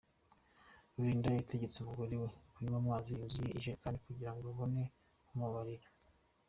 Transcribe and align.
Rulinda 0.93 1.29
yategetse 1.39 1.75
umugore 1.79 2.13
we 2.21 2.27
kunywa 2.51 2.77
amazi 2.81 3.09
yuzuye 3.11 3.51
ijerekani 3.57 3.97
kugira 4.05 4.31
ngo 4.33 4.45
abone 4.51 4.81
kumubabarira. 5.27 5.87